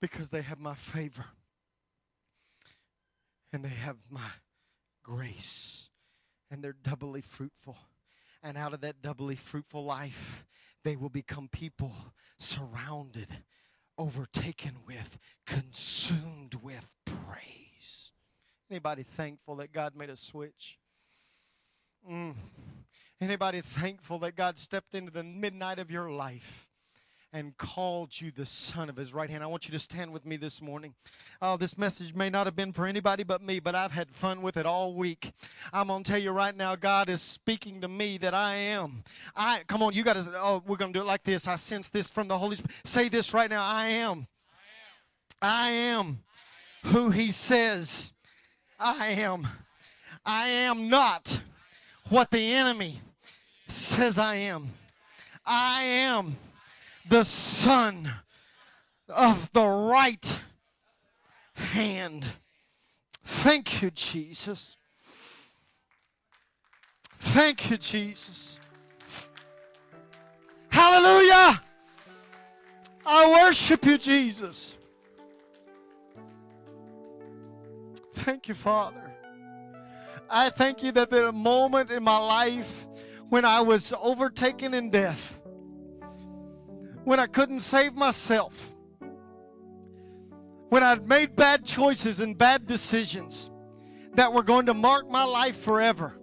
[0.00, 1.24] because they have my favor.
[3.52, 4.30] And they have my
[5.02, 5.88] grace.
[6.50, 7.76] And they're doubly fruitful.
[8.42, 10.46] And out of that doubly fruitful life,
[10.84, 11.92] they will become people
[12.38, 13.28] surrounded,
[13.98, 18.12] overtaken with, consumed with praise.
[18.70, 20.78] Anybody thankful that God made a switch?
[22.08, 22.34] Mm.
[23.20, 26.68] Anybody thankful that God stepped into the midnight of your life
[27.32, 29.42] and called you the son of his right hand?
[29.42, 30.94] I want you to stand with me this morning.
[31.42, 34.40] Oh, this message may not have been for anybody but me, but I've had fun
[34.40, 35.32] with it all week.
[35.72, 39.02] I'm going to tell you right now, God is speaking to me that I am.
[39.34, 41.48] I come on, you got to oh, we're going to do it like this.
[41.48, 42.70] I sense this from the Holy Spirit.
[42.84, 43.64] Say this right now.
[43.64, 44.28] I am.
[45.42, 46.22] I am
[46.84, 48.12] who he says
[48.80, 49.46] I am.
[50.24, 51.42] I am not
[52.08, 53.02] what the enemy
[53.68, 54.70] says I am.
[55.44, 56.36] I am
[57.08, 58.10] the son
[59.08, 60.40] of the right
[61.52, 62.26] hand.
[63.24, 64.76] Thank you, Jesus.
[67.18, 68.58] Thank you, Jesus.
[70.70, 71.60] Hallelujah.
[73.04, 74.76] I worship you, Jesus.
[78.20, 79.10] Thank you, Father.
[80.28, 82.86] I thank you that there a moment in my life
[83.30, 85.40] when I was overtaken in death,
[87.04, 88.74] when I couldn't save myself,
[90.68, 93.50] when I'd made bad choices and bad decisions
[94.14, 96.14] that were going to mark my life forever.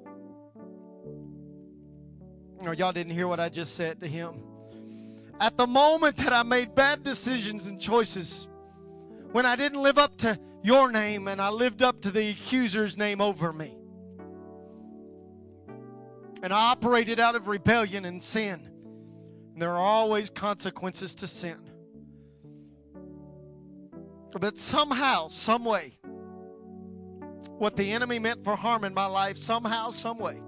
[2.65, 4.43] Oh, y'all didn't hear what I just said to him.
[5.39, 8.47] At the moment that I made bad decisions and choices,
[9.31, 12.97] when I didn't live up to your name and I lived up to the accuser's
[12.97, 13.77] name over me.
[16.43, 18.69] And I operated out of rebellion and sin.
[19.53, 21.57] And there are always consequences to sin.
[24.39, 25.97] But somehow, some way,
[27.57, 30.39] what the enemy meant for harm in my life, somehow, some way,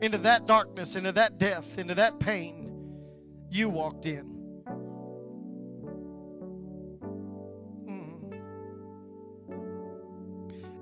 [0.00, 2.70] into that darkness, into that death, into that pain,
[3.50, 4.29] you walked in.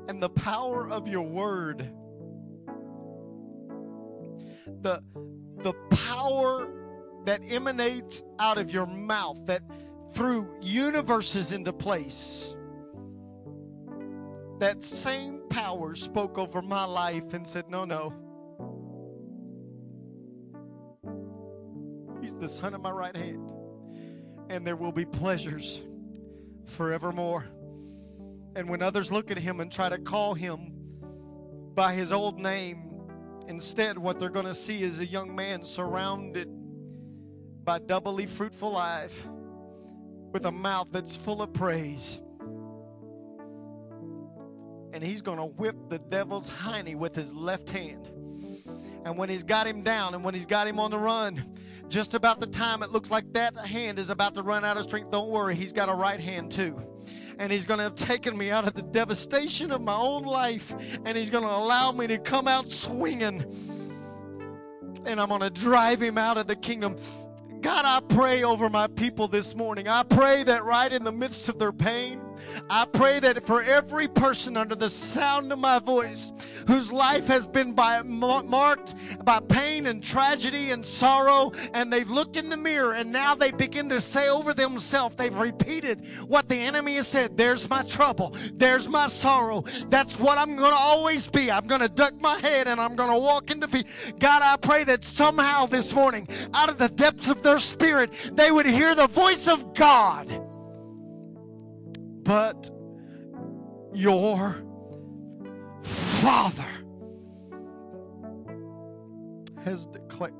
[0.09, 1.92] And the power of your word.
[4.80, 5.02] The,
[5.62, 6.68] the power
[7.26, 9.62] that emanates out of your mouth, that
[10.14, 12.54] threw universes into place.
[14.59, 18.14] That same power spoke over my life and said, No, no.
[22.22, 23.44] He's the son of my right hand.
[24.48, 25.82] And there will be pleasures
[26.64, 27.46] forevermore.
[28.59, 30.72] And when others look at him and try to call him
[31.76, 32.90] by his old name,
[33.46, 36.48] instead, what they're going to see is a young man surrounded
[37.64, 39.28] by doubly fruitful life
[40.32, 42.20] with a mouth that's full of praise.
[44.92, 48.11] And he's going to whip the devil's hiney with his left hand.
[49.04, 51.56] And when he's got him down and when he's got him on the run,
[51.86, 54.82] just about the time it looks like that hand is about to run out of
[54.82, 56.97] strength, don't worry, he's got a right hand too
[57.39, 60.74] and He's going to have taken me out of the devastation of my own life,
[61.05, 63.45] and He's going to allow me to come out swinging.
[65.05, 66.97] And I'm going to drive Him out of the kingdom.
[67.61, 69.89] God, I pray over my people this morning.
[69.89, 72.20] I pray that right in the midst of their pain,
[72.70, 76.32] I pray that for every person under the sound of my voice
[76.66, 82.36] whose life has been by, marked by pain and tragedy and sorrow, and they've looked
[82.36, 86.57] in the mirror and now they begin to say over themselves, they've repeated what the
[86.57, 89.64] enemy has said There's my trouble, there's my sorrow.
[89.89, 91.51] That's what I'm going to always be.
[91.51, 93.86] I'm going to duck my head and I'm going to walk in defeat.
[94.18, 98.51] God, I pray that somehow this morning, out of the depths of their spirit, they
[98.51, 100.47] would hear the voice of God
[102.29, 102.70] but
[103.95, 104.55] your
[106.20, 106.68] Father
[109.64, 110.35] has declared.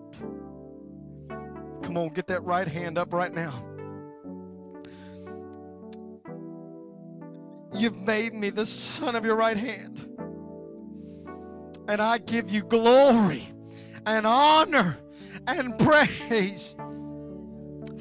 [1.83, 3.65] Come on, get that right hand up right now.
[7.75, 10.05] You've made me the son of your right hand.
[11.89, 13.49] And I give you glory
[14.05, 14.99] and honor
[15.47, 16.77] and praise.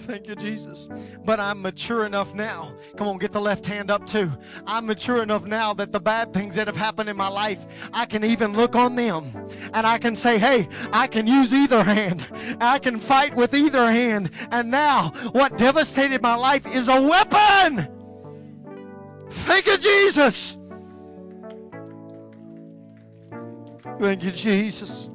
[0.08, 0.88] Thank you, Jesus.
[1.26, 2.74] But I'm mature enough now.
[2.95, 4.32] Come on, get the left hand up too.
[4.66, 8.05] I'm mature enough now that the bad things that have happened in my life, I
[8.05, 12.26] can even look on them and I can say, hey, I can use either hand.
[12.62, 14.32] I can fight with either hand.
[14.49, 17.89] And now, what devastated my life is a weapon.
[19.30, 20.58] Thank you, Jesus.
[23.99, 25.10] Thank you, Jesus.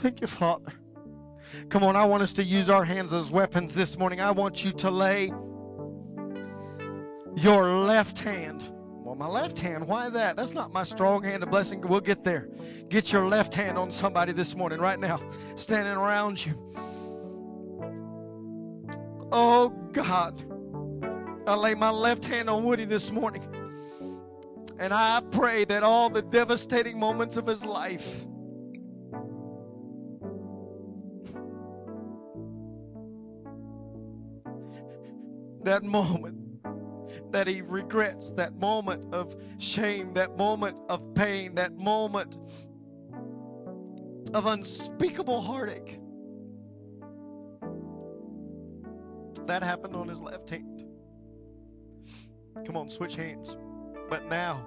[0.00, 0.72] Thank you, Father.
[1.68, 4.18] Come on, I want us to use our hands as weapons this morning.
[4.18, 5.26] I want you to lay
[7.36, 8.64] your left hand.
[9.04, 10.36] Well, my left hand, why that?
[10.36, 11.82] That's not my strong hand of blessing.
[11.82, 12.48] We'll get there.
[12.88, 15.20] Get your left hand on somebody this morning, right now,
[15.54, 16.54] standing around you.
[19.30, 20.42] Oh, God.
[21.46, 23.46] I lay my left hand on Woody this morning.
[24.78, 28.24] And I pray that all the devastating moments of his life
[35.64, 36.36] that moment
[37.32, 42.36] that he regrets, that moment of shame, that moment of pain, that moment
[44.34, 45.98] of unspeakable heartache.
[49.46, 50.84] That happened on his left hand.
[52.66, 53.56] Come on, switch hands.
[54.08, 54.64] But now,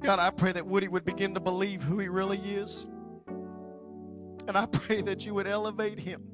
[0.00, 2.86] God, I pray that Woody would begin to believe who he really is.
[4.48, 6.31] And I pray that you would elevate him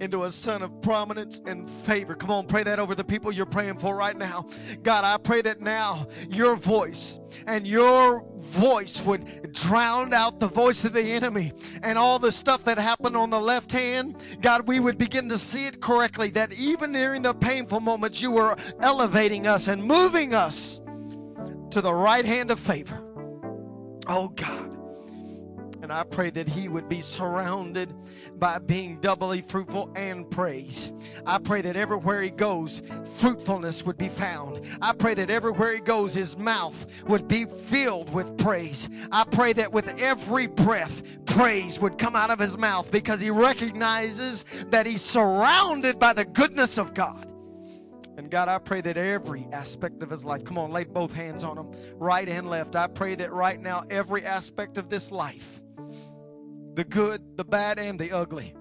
[0.00, 2.14] into a son of prominence and favor.
[2.14, 4.46] Come on, pray that over the people you're praying for right now.
[4.82, 10.84] God, I pray that now your voice and your voice would drown out the voice
[10.84, 14.16] of the enemy and all the stuff that happened on the left hand.
[14.40, 18.30] God, we would begin to see it correctly that even during the painful moments, you
[18.30, 20.80] were elevating us and moving us
[21.70, 23.04] to the right hand of favor.
[24.06, 24.77] Oh, God.
[25.88, 27.94] And I pray that he would be surrounded
[28.38, 30.92] by being doubly fruitful and praise.
[31.24, 32.82] I pray that everywhere he goes,
[33.16, 34.66] fruitfulness would be found.
[34.82, 38.90] I pray that everywhere he goes, his mouth would be filled with praise.
[39.10, 43.30] I pray that with every breath, praise would come out of his mouth because he
[43.30, 47.24] recognizes that he's surrounded by the goodness of God.
[48.18, 51.44] And God, I pray that every aspect of his life, come on, lay both hands
[51.44, 52.76] on him, right and left.
[52.76, 55.62] I pray that right now, every aspect of this life,
[56.78, 58.54] the good, the bad, and the ugly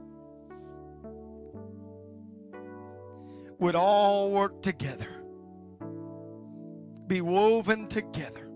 [3.60, 5.08] would all work together,
[7.06, 8.50] be woven together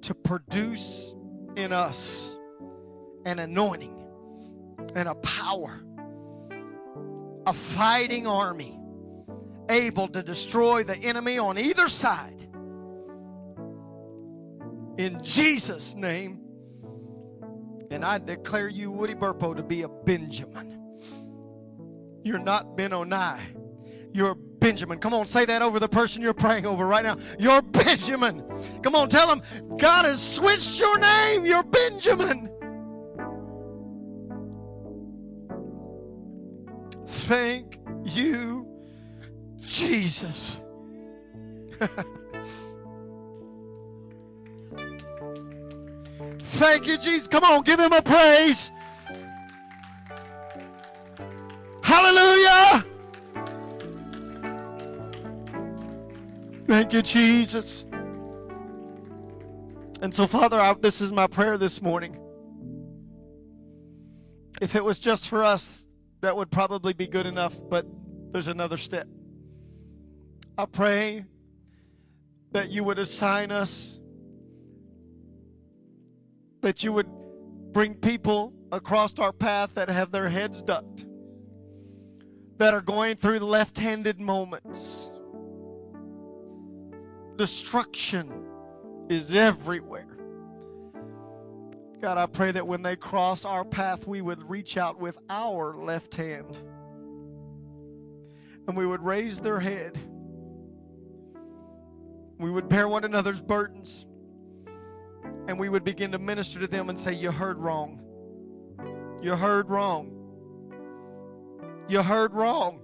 [0.00, 1.14] to produce
[1.54, 2.34] in us
[3.24, 4.04] an anointing
[4.96, 5.84] and a power,
[7.46, 8.76] a fighting army
[9.68, 12.48] able to destroy the enemy on either side.
[14.98, 16.49] In Jesus' name.
[17.90, 20.80] And I declare you, Woody Burpo, to be a Benjamin.
[22.22, 23.40] You're not Ben Benoni.
[24.12, 24.98] You're Benjamin.
[24.98, 27.16] Come on, say that over the person you're praying over right now.
[27.38, 28.44] You're Benjamin.
[28.82, 29.42] Come on, tell them
[29.78, 31.44] God has switched your name.
[31.44, 32.48] You're Benjamin.
[37.06, 38.68] Thank you,
[39.60, 40.60] Jesus.
[46.60, 47.26] Thank you, Jesus.
[47.26, 48.70] Come on, give him a praise.
[51.82, 52.84] Hallelujah.
[56.66, 57.86] Thank you, Jesus.
[60.02, 62.18] And so, Father, I, this is my prayer this morning.
[64.60, 65.88] If it was just for us,
[66.20, 67.86] that would probably be good enough, but
[68.32, 69.08] there's another step.
[70.58, 71.24] I pray
[72.52, 73.98] that you would assign us
[76.62, 77.08] that you would
[77.72, 81.06] bring people across our path that have their heads ducked,
[82.58, 85.10] that are going through left handed moments.
[87.36, 88.30] Destruction
[89.08, 90.06] is everywhere.
[92.00, 95.76] God, I pray that when they cross our path, we would reach out with our
[95.76, 96.58] left hand
[98.66, 99.98] and we would raise their head.
[102.38, 104.06] We would bear one another's burdens
[105.48, 108.00] and we would begin to minister to them and say, You heard wrong.
[109.22, 110.12] You heard wrong.
[111.88, 112.80] You heard wrong.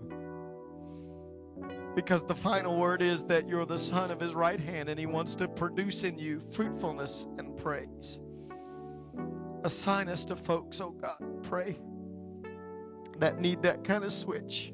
[1.95, 5.07] Because the final word is that you're the son of his right hand and he
[5.07, 8.21] wants to produce in you fruitfulness and praise.
[9.65, 11.79] Assign us to folks, oh God, pray.
[13.19, 14.73] that need that kind of switch.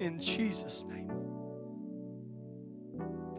[0.00, 1.23] In Jesus' name.